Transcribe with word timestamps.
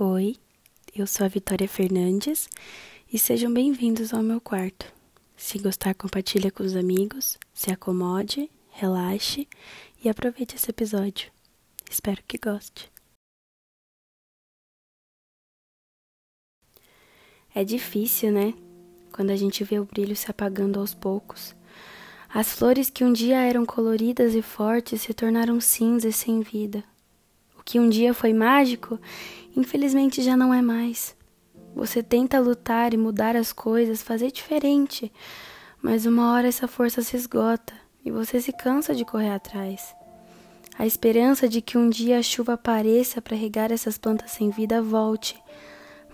Oi, 0.00 0.36
eu 0.94 1.08
sou 1.08 1.26
a 1.26 1.28
Vitória 1.28 1.66
Fernandes 1.66 2.48
e 3.12 3.18
sejam 3.18 3.52
bem-vindos 3.52 4.14
ao 4.14 4.22
meu 4.22 4.40
quarto. 4.40 4.86
Se 5.36 5.58
gostar, 5.58 5.92
compartilha 5.92 6.52
com 6.52 6.62
os 6.62 6.76
amigos, 6.76 7.36
se 7.52 7.72
acomode, 7.72 8.48
relaxe 8.70 9.48
e 10.00 10.08
aproveite 10.08 10.54
esse 10.54 10.70
episódio. 10.70 11.32
Espero 11.90 12.22
que 12.28 12.38
goste. 12.38 12.88
É 17.52 17.64
difícil, 17.64 18.30
né? 18.30 18.54
Quando 19.10 19.30
a 19.30 19.36
gente 19.36 19.64
vê 19.64 19.80
o 19.80 19.84
brilho 19.84 20.14
se 20.14 20.30
apagando 20.30 20.78
aos 20.78 20.94
poucos. 20.94 21.56
As 22.28 22.52
flores 22.52 22.88
que 22.88 23.02
um 23.02 23.12
dia 23.12 23.38
eram 23.38 23.66
coloridas 23.66 24.36
e 24.36 24.42
fortes 24.42 25.02
se 25.02 25.12
tornaram 25.12 25.60
cinzas 25.60 26.14
sem 26.14 26.40
vida. 26.40 26.84
Que 27.68 27.78
um 27.78 27.86
dia 27.86 28.14
foi 28.14 28.32
mágico 28.32 28.98
infelizmente 29.54 30.22
já 30.22 30.34
não 30.34 30.54
é 30.54 30.62
mais. 30.62 31.14
Você 31.74 32.02
tenta 32.02 32.40
lutar 32.40 32.94
e 32.94 32.96
mudar 32.96 33.36
as 33.36 33.52
coisas, 33.52 34.02
fazer 34.02 34.32
diferente, 34.32 35.12
mas 35.82 36.06
uma 36.06 36.32
hora 36.32 36.48
essa 36.48 36.66
força 36.66 37.02
se 37.02 37.14
esgota 37.14 37.74
e 38.02 38.10
você 38.10 38.40
se 38.40 38.52
cansa 38.52 38.94
de 38.94 39.04
correr 39.04 39.34
atrás. 39.34 39.94
A 40.78 40.86
esperança 40.86 41.46
de 41.46 41.60
que 41.60 41.76
um 41.76 41.90
dia 41.90 42.18
a 42.18 42.22
chuva 42.22 42.54
apareça 42.54 43.20
para 43.20 43.36
regar 43.36 43.70
essas 43.70 43.98
plantas 43.98 44.30
sem 44.30 44.48
vida 44.48 44.80
volte, 44.80 45.38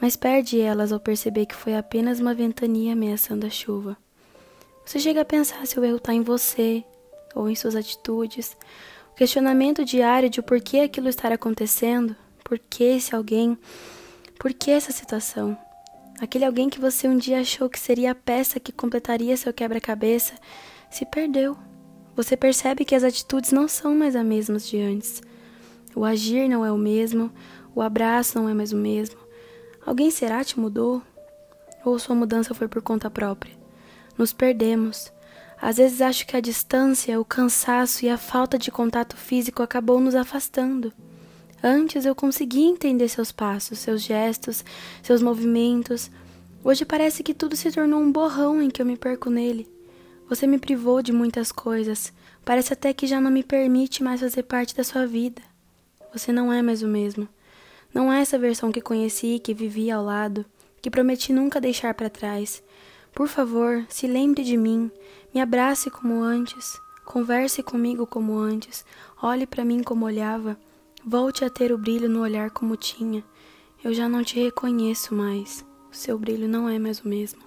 mas 0.00 0.16
perde 0.16 0.60
elas 0.60 0.90
ao 0.90 0.98
perceber 0.98 1.46
que 1.46 1.54
foi 1.54 1.76
apenas 1.76 2.18
uma 2.18 2.34
ventania 2.34 2.94
ameaçando 2.94 3.46
a 3.46 3.50
chuva. 3.50 3.96
Você 4.84 4.98
chega 4.98 5.20
a 5.20 5.24
pensar 5.24 5.64
se 5.68 5.78
o 5.78 5.84
erro 5.84 5.98
está 5.98 6.12
em 6.12 6.20
você 6.20 6.82
ou 7.32 7.48
em 7.48 7.54
suas 7.54 7.76
atitudes, 7.76 8.56
questionamento 9.16 9.84
diário 9.84 10.28
de 10.28 10.42
por 10.42 10.60
que 10.60 10.80
aquilo 10.80 11.08
está 11.08 11.28
acontecendo 11.28 12.16
por 12.44 12.58
que 12.58 12.84
esse 12.84 13.14
alguém? 13.14 13.58
Por 14.38 14.52
que 14.52 14.70
essa 14.70 14.92
situação? 14.92 15.56
Aquele 16.20 16.44
alguém 16.44 16.68
que 16.68 16.78
você 16.78 17.08
um 17.08 17.16
dia 17.16 17.40
achou 17.40 17.70
que 17.70 17.80
seria 17.80 18.10
a 18.10 18.14
peça 18.14 18.60
que 18.60 18.70
completaria 18.70 19.34
seu 19.36 19.52
quebra-cabeça 19.52 20.34
se 20.90 21.06
perdeu. 21.06 21.56
Você 22.14 22.36
percebe 22.36 22.84
que 22.84 22.94
as 22.94 23.02
atitudes 23.02 23.50
não 23.50 23.66
são 23.66 23.94
mais 23.96 24.14
as 24.14 24.24
mesmas 24.24 24.68
de 24.68 24.78
antes. 24.78 25.22
O 25.96 26.04
agir 26.04 26.48
não 26.48 26.64
é 26.64 26.70
o 26.70 26.76
mesmo, 26.76 27.32
o 27.74 27.80
abraço 27.80 28.38
não 28.38 28.48
é 28.48 28.52
mais 28.52 28.72
o 28.72 28.76
mesmo. 28.76 29.18
Alguém 29.84 30.10
será 30.10 30.44
te 30.44 30.60
mudou? 30.60 31.02
Ou 31.82 31.98
sua 31.98 32.14
mudança 32.14 32.54
foi 32.54 32.68
por 32.68 32.82
conta 32.82 33.10
própria? 33.10 33.54
Nos 34.18 34.32
perdemos. 34.32 35.10
Às 35.60 35.76
vezes 35.76 36.00
acho 36.00 36.26
que 36.26 36.36
a 36.36 36.40
distância, 36.40 37.18
o 37.20 37.24
cansaço 37.24 38.04
e 38.04 38.08
a 38.08 38.18
falta 38.18 38.58
de 38.58 38.70
contato 38.70 39.16
físico 39.16 39.62
acabou 39.62 40.00
nos 40.00 40.14
afastando. 40.14 40.92
Antes 41.62 42.04
eu 42.04 42.14
conseguia 42.14 42.68
entender 42.68 43.08
seus 43.08 43.32
passos, 43.32 43.78
seus 43.78 44.02
gestos, 44.02 44.64
seus 45.02 45.22
movimentos. 45.22 46.10
Hoje 46.62 46.84
parece 46.84 47.22
que 47.22 47.32
tudo 47.32 47.56
se 47.56 47.72
tornou 47.72 48.00
um 48.00 48.12
borrão 48.12 48.60
em 48.60 48.68
que 48.68 48.82
eu 48.82 48.86
me 48.86 48.96
perco 48.96 49.30
nele. 49.30 49.66
Você 50.28 50.46
me 50.46 50.58
privou 50.58 51.00
de 51.02 51.12
muitas 51.12 51.50
coisas. 51.50 52.12
Parece 52.44 52.72
até 52.72 52.92
que 52.92 53.06
já 53.06 53.20
não 53.20 53.30
me 53.30 53.42
permite 53.42 54.02
mais 54.02 54.20
fazer 54.20 54.42
parte 54.42 54.74
da 54.74 54.84
sua 54.84 55.06
vida. 55.06 55.40
Você 56.12 56.32
não 56.32 56.52
é 56.52 56.60
mais 56.60 56.82
o 56.82 56.88
mesmo. 56.88 57.28
Não 57.94 58.12
é 58.12 58.20
essa 58.20 58.38
versão 58.38 58.70
que 58.70 58.80
conheci, 58.80 59.40
que 59.42 59.54
vivi 59.54 59.90
ao 59.90 60.04
lado, 60.04 60.44
que 60.82 60.90
prometi 60.90 61.32
nunca 61.32 61.60
deixar 61.60 61.94
para 61.94 62.10
trás. 62.10 62.62
Por 63.14 63.28
favor, 63.28 63.86
se 63.88 64.08
lembre 64.08 64.42
de 64.42 64.56
mim, 64.56 64.90
me 65.32 65.40
abrace 65.40 65.88
como 65.88 66.24
antes, 66.24 66.80
converse 67.04 67.62
comigo 67.62 68.08
como 68.08 68.38
antes, 68.38 68.84
olhe 69.22 69.46
para 69.46 69.64
mim 69.64 69.84
como 69.84 70.04
olhava. 70.04 70.58
Volte 71.06 71.44
a 71.44 71.50
ter 71.50 71.70
o 71.70 71.78
brilho 71.78 72.08
no 72.08 72.22
olhar 72.22 72.50
como 72.50 72.76
tinha. 72.76 73.22
Eu 73.84 73.94
já 73.94 74.08
não 74.08 74.24
te 74.24 74.42
reconheço 74.42 75.14
mais. 75.14 75.64
O 75.92 75.94
seu 75.94 76.18
brilho 76.18 76.48
não 76.48 76.68
é 76.68 76.76
mais 76.78 77.02
o 77.02 77.08
mesmo. 77.08 77.42